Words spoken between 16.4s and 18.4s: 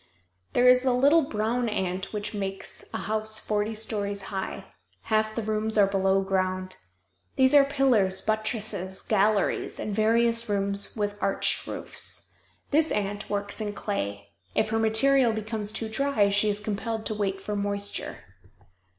is compelled to wait for moisture.